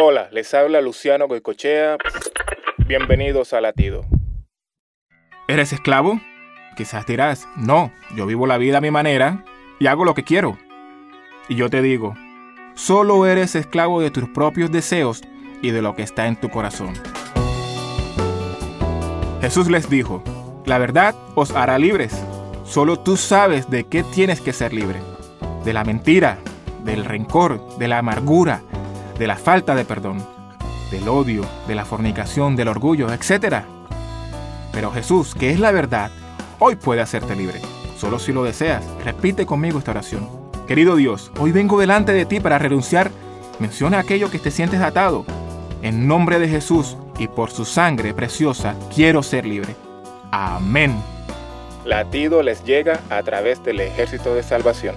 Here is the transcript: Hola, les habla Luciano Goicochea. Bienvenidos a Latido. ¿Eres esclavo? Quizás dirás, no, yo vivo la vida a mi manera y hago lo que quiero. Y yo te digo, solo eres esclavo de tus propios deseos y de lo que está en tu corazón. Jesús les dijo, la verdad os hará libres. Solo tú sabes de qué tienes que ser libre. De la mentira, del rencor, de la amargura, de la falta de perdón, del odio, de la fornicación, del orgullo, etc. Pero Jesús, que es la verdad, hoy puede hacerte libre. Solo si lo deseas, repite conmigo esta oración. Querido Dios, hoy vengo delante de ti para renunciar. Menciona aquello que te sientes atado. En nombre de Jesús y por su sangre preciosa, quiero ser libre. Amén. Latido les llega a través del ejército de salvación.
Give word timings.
Hola, 0.00 0.28
les 0.30 0.54
habla 0.54 0.80
Luciano 0.80 1.26
Goicochea. 1.26 1.96
Bienvenidos 2.86 3.52
a 3.52 3.60
Latido. 3.60 4.04
¿Eres 5.48 5.72
esclavo? 5.72 6.20
Quizás 6.76 7.04
dirás, 7.04 7.48
no, 7.56 7.90
yo 8.14 8.24
vivo 8.24 8.46
la 8.46 8.58
vida 8.58 8.78
a 8.78 8.80
mi 8.80 8.92
manera 8.92 9.44
y 9.80 9.88
hago 9.88 10.04
lo 10.04 10.14
que 10.14 10.22
quiero. 10.22 10.56
Y 11.48 11.56
yo 11.56 11.68
te 11.68 11.82
digo, 11.82 12.14
solo 12.74 13.26
eres 13.26 13.56
esclavo 13.56 14.00
de 14.00 14.12
tus 14.12 14.28
propios 14.28 14.70
deseos 14.70 15.22
y 15.62 15.72
de 15.72 15.82
lo 15.82 15.96
que 15.96 16.04
está 16.04 16.28
en 16.28 16.36
tu 16.36 16.48
corazón. 16.48 16.94
Jesús 19.40 19.68
les 19.68 19.90
dijo, 19.90 20.22
la 20.64 20.78
verdad 20.78 21.16
os 21.34 21.50
hará 21.50 21.76
libres. 21.76 22.24
Solo 22.62 23.00
tú 23.00 23.16
sabes 23.16 23.68
de 23.68 23.82
qué 23.82 24.04
tienes 24.04 24.40
que 24.40 24.52
ser 24.52 24.72
libre. 24.72 25.00
De 25.64 25.72
la 25.72 25.82
mentira, 25.82 26.38
del 26.84 27.04
rencor, 27.04 27.78
de 27.78 27.88
la 27.88 27.98
amargura, 27.98 28.62
de 29.18 29.26
la 29.26 29.36
falta 29.36 29.74
de 29.74 29.84
perdón, 29.84 30.24
del 30.90 31.08
odio, 31.08 31.44
de 31.66 31.74
la 31.74 31.84
fornicación, 31.84 32.56
del 32.56 32.68
orgullo, 32.68 33.12
etc. 33.12 33.64
Pero 34.72 34.92
Jesús, 34.92 35.34
que 35.34 35.50
es 35.50 35.60
la 35.60 35.72
verdad, 35.72 36.10
hoy 36.58 36.76
puede 36.76 37.00
hacerte 37.00 37.34
libre. 37.34 37.60
Solo 37.96 38.18
si 38.18 38.32
lo 38.32 38.44
deseas, 38.44 38.84
repite 39.04 39.44
conmigo 39.44 39.78
esta 39.78 39.90
oración. 39.90 40.28
Querido 40.66 40.96
Dios, 40.96 41.32
hoy 41.38 41.50
vengo 41.50 41.80
delante 41.80 42.12
de 42.12 42.26
ti 42.26 42.40
para 42.40 42.58
renunciar. 42.58 43.10
Menciona 43.58 43.98
aquello 43.98 44.30
que 44.30 44.38
te 44.38 44.50
sientes 44.50 44.80
atado. 44.80 45.24
En 45.82 46.06
nombre 46.06 46.38
de 46.38 46.48
Jesús 46.48 46.96
y 47.18 47.26
por 47.26 47.50
su 47.50 47.64
sangre 47.64 48.14
preciosa, 48.14 48.76
quiero 48.94 49.22
ser 49.22 49.46
libre. 49.46 49.74
Amén. 50.30 50.94
Latido 51.84 52.42
les 52.42 52.62
llega 52.64 53.00
a 53.10 53.22
través 53.22 53.62
del 53.64 53.80
ejército 53.80 54.34
de 54.34 54.42
salvación. 54.42 54.94